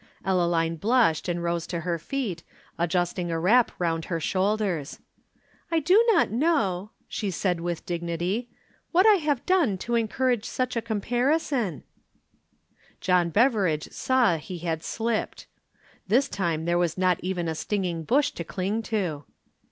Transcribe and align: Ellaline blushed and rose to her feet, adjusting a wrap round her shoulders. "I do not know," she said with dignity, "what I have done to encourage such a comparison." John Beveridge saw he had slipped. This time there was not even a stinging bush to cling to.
Ellaline 0.25 0.77
blushed 0.77 1.29
and 1.29 1.43
rose 1.43 1.67
to 1.67 1.81
her 1.81 1.99
feet, 1.99 2.41
adjusting 2.79 3.29
a 3.29 3.39
wrap 3.39 3.71
round 3.77 4.05
her 4.05 4.19
shoulders. 4.19 4.97
"I 5.69 5.79
do 5.79 6.03
not 6.13 6.31
know," 6.31 6.89
she 7.07 7.29
said 7.29 7.59
with 7.61 7.85
dignity, 7.85 8.49
"what 8.91 9.05
I 9.07 9.17
have 9.19 9.45
done 9.45 9.77
to 9.77 9.93
encourage 9.93 10.45
such 10.45 10.75
a 10.75 10.81
comparison." 10.81 11.83
John 12.99 13.29
Beveridge 13.29 13.89
saw 13.91 14.37
he 14.37 14.57
had 14.57 14.83
slipped. 14.83 15.45
This 16.07 16.27
time 16.27 16.65
there 16.65 16.79
was 16.79 16.97
not 16.97 17.19
even 17.23 17.47
a 17.47 17.53
stinging 17.53 18.01
bush 18.03 18.31
to 18.31 18.43
cling 18.43 18.81
to. 18.81 19.25